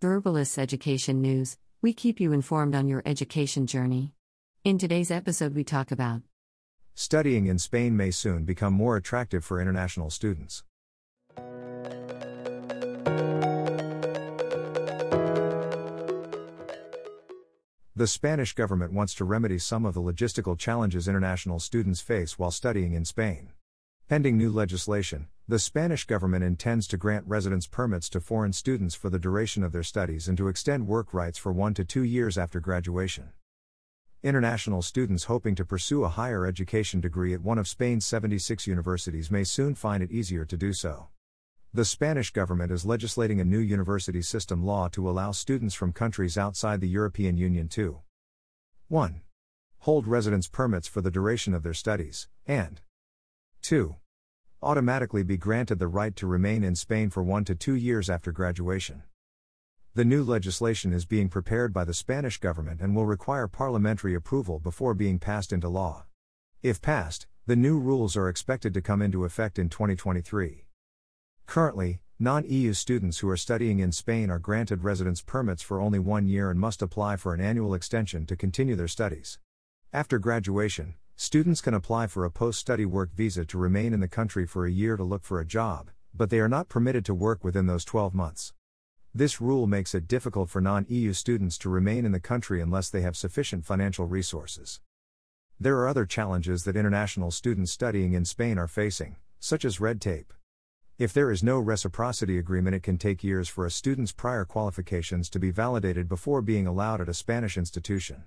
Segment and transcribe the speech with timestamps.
[0.00, 4.12] Verbalists Education News, we keep you informed on your education journey.
[4.62, 6.22] In today's episode, we talk about
[6.94, 10.62] Studying in Spain may soon become more attractive for international students.
[17.96, 22.52] The Spanish government wants to remedy some of the logistical challenges international students face while
[22.52, 23.48] studying in Spain.
[24.08, 29.08] Pending new legislation, the Spanish government intends to grant residence permits to foreign students for
[29.08, 32.36] the duration of their studies and to extend work rights for one to two years
[32.36, 33.30] after graduation.
[34.22, 39.30] International students hoping to pursue a higher education degree at one of Spain's 76 universities
[39.30, 41.08] may soon find it easier to do so.
[41.72, 46.36] The Spanish government is legislating a new university system law to allow students from countries
[46.36, 48.00] outside the European Union to
[48.88, 49.22] 1.
[49.78, 52.82] Hold residence permits for the duration of their studies, and
[53.62, 53.96] 2.
[54.60, 58.32] Automatically be granted the right to remain in Spain for one to two years after
[58.32, 59.04] graduation.
[59.94, 64.58] The new legislation is being prepared by the Spanish government and will require parliamentary approval
[64.58, 66.06] before being passed into law.
[66.60, 70.66] If passed, the new rules are expected to come into effect in 2023.
[71.46, 76.00] Currently, non EU students who are studying in Spain are granted residence permits for only
[76.00, 79.38] one year and must apply for an annual extension to continue their studies.
[79.92, 84.06] After graduation, students can apply for a post study work visa to remain in the
[84.06, 87.12] country for a year to look for a job, but they are not permitted to
[87.12, 88.52] work within those 12 months.
[89.12, 92.88] This rule makes it difficult for non EU students to remain in the country unless
[92.88, 94.80] they have sufficient financial resources.
[95.58, 100.00] There are other challenges that international students studying in Spain are facing, such as red
[100.00, 100.32] tape.
[100.98, 105.28] If there is no reciprocity agreement, it can take years for a student's prior qualifications
[105.30, 108.22] to be validated before being allowed at a Spanish institution.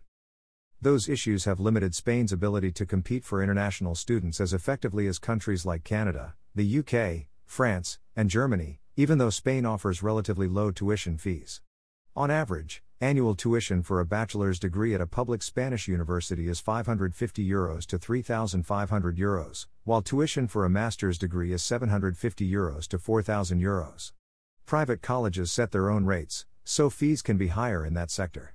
[0.81, 5.65] Those issues have limited Spain's ability to compete for international students as effectively as countries
[5.65, 11.61] like Canada, the UK, France, and Germany, even though Spain offers relatively low tuition fees.
[12.15, 17.43] On average, Annual tuition for a bachelor's degree at a public Spanish university is 550
[17.43, 23.59] euros to 3,500 euros, while tuition for a master's degree is 750 euros to 4,000
[23.59, 24.11] euros.
[24.67, 28.53] Private colleges set their own rates, so fees can be higher in that sector.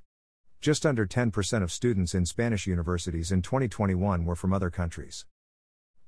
[0.61, 5.27] Just under 10% of students in Spanish universities in 2021 were from other countries.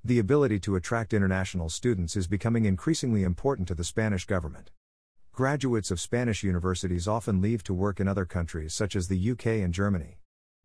[0.02, 4.70] The ability to attract international students is becoming increasingly important to the Spanish government.
[5.32, 9.46] Graduates of Spanish universities often leave to work in other countries such as the UK
[9.46, 10.18] and Germany.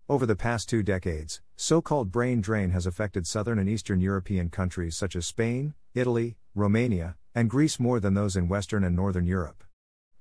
[0.10, 4.50] Over the past two decades, so called brain drain has affected southern and eastern European
[4.50, 9.26] countries such as Spain, Italy, Romania, and Greece more than those in Western and Northern
[9.26, 9.64] Europe.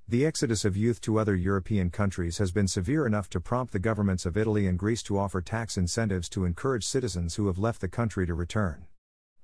[0.09, 3.79] The exodus of youth to other European countries has been severe enough to prompt the
[3.79, 7.81] governments of Italy and Greece to offer tax incentives to encourage citizens who have left
[7.81, 8.85] the country to return.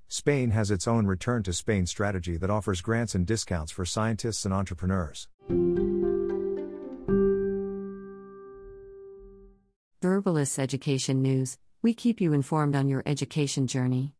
[0.08, 4.44] Spain has its own return to Spain strategy that offers grants and discounts for scientists
[4.44, 5.28] and entrepreneurs.
[10.02, 14.17] Verbalists Education News, we keep you informed on your education journey.